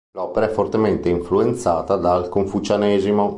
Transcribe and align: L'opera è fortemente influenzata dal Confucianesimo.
L'opera 0.17 0.47
è 0.47 0.49
fortemente 0.49 1.09
influenzata 1.09 1.95
dal 1.95 2.27
Confucianesimo. 2.27 3.29